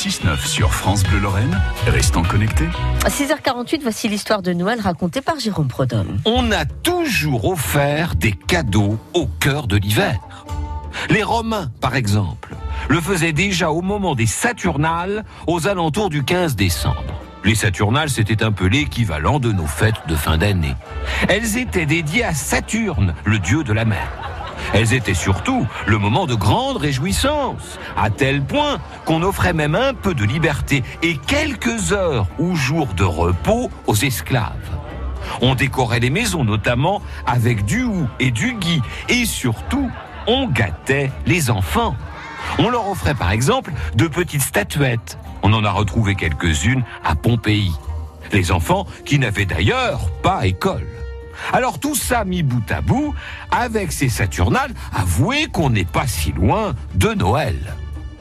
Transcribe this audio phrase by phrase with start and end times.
[0.00, 1.60] 6-9 sur France Bleu Lorraine.
[1.86, 2.70] Restons connectés.
[3.04, 6.16] À 6h48, voici l'histoire de Noël racontée par Jérôme Prodhomme.
[6.24, 10.18] On a toujours offert des cadeaux au cœur de l'hiver.
[11.10, 12.56] Les Romains, par exemple,
[12.88, 17.20] le faisaient déjà au moment des Saturnales, aux alentours du 15 décembre.
[17.44, 20.76] Les Saturnales, c'était un peu l'équivalent de nos fêtes de fin d'année.
[21.28, 24.29] Elles étaient dédiées à Saturne, le dieu de la mer.
[24.72, 29.94] Elles étaient surtout le moment de grande réjouissance, à tel point qu'on offrait même un
[29.94, 34.54] peu de liberté et quelques heures ou jours de repos aux esclaves.
[35.40, 39.90] On décorait les maisons notamment avec du hou et du gui et surtout
[40.26, 41.96] on gâtait les enfants.
[42.58, 45.18] On leur offrait par exemple de petites statuettes.
[45.42, 47.72] On en a retrouvé quelques-unes à Pompéi.
[48.32, 50.86] Les enfants qui n'avaient d'ailleurs pas école.
[51.52, 53.14] Alors tout ça mis bout à bout,
[53.50, 57.56] avec ces Saturnales, avouez qu'on n'est pas si loin de Noël.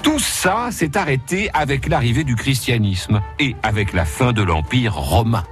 [0.04, 5.44] Tout ça s'est arrêté avec l'arrivée du christianisme et avec la fin de l'Empire romain.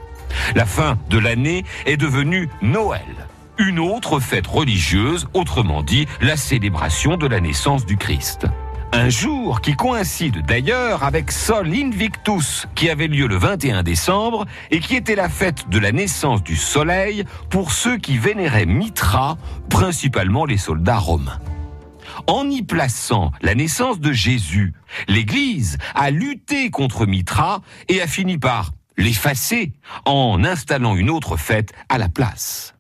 [0.56, 7.18] La fin de l'année est devenue Noël, une autre fête religieuse, autrement dit la célébration
[7.18, 8.48] de la naissance du Christ.
[8.94, 14.80] Un jour qui coïncide d'ailleurs avec Sol Invictus, qui avait lieu le 21 décembre et
[14.80, 19.38] qui était la fête de la naissance du soleil pour ceux qui vénéraient Mitra,
[19.70, 21.40] principalement les soldats romains.
[22.28, 24.74] En y plaçant la naissance de Jésus,
[25.10, 29.74] l'Église a lutté contre Mitra et a fini par l'effacer
[30.06, 32.74] en installant une autre fête à la place.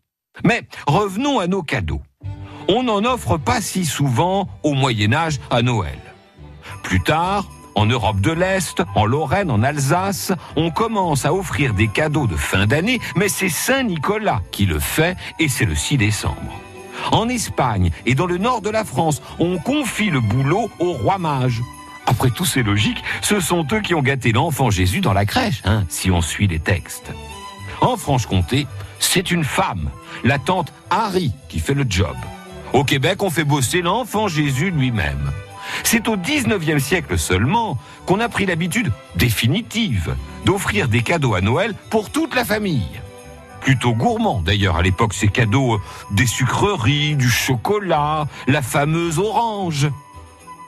[0.45, 2.01] Mais revenons à nos cadeaux
[2.67, 5.99] on n'en offre pas si souvent au Moyen Âge à Noël.
[6.83, 11.87] Plus tard, en Europe de l'Est, en Lorraine, en Alsace, on commence à offrir des
[11.87, 15.97] cadeaux de fin d'année, mais c'est Saint Nicolas qui le fait et c'est le 6
[15.97, 16.59] décembre.
[17.11, 21.19] En Espagne et dans le nord de la France, on confie le boulot au roi
[21.19, 21.61] mage.
[22.07, 25.61] Après tout, c'est logique, ce sont eux qui ont gâté l'enfant Jésus dans la crèche,
[25.65, 27.11] hein, si on suit les textes.
[27.81, 28.65] En Franche-Comté,
[28.99, 29.91] c'est une femme,
[30.23, 32.15] la tante Harry, qui fait le job.
[32.73, 35.31] Au Québec, on fait bosser l'enfant Jésus lui-même.
[35.83, 41.73] C'est au 19e siècle seulement qu'on a pris l'habitude définitive d'offrir des cadeaux à Noël
[41.89, 43.01] pour toute la famille.
[43.61, 49.89] Plutôt gourmand d'ailleurs à l'époque ces cadeaux, euh, des sucreries, du chocolat, la fameuse orange.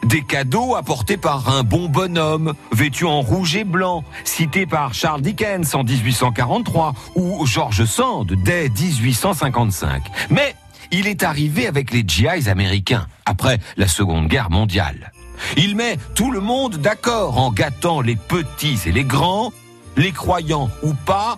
[0.04, 5.22] Des cadeaux apportés par un bon bonhomme, vêtu en rouge et blanc, cité par Charles
[5.22, 10.04] Dickens en 1843 ou George Sand dès 1855.
[10.30, 10.56] Mais
[10.91, 15.11] il est arrivé avec les GIs américains, après la Seconde Guerre mondiale.
[15.57, 19.51] Il met tout le monde d'accord en gâtant les petits et les grands,
[19.95, 21.38] les croyants ou pas.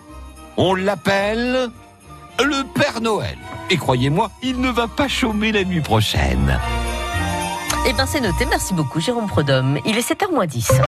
[0.58, 1.70] On l'appelle
[2.40, 3.38] le Père Noël.
[3.70, 6.60] Et croyez-moi, il ne va pas chômer la nuit prochaine.
[7.88, 8.46] Eh bien, c'est noté.
[8.50, 9.80] Merci beaucoup, Jérôme Prodhomme.
[9.86, 10.72] Il est 7h10.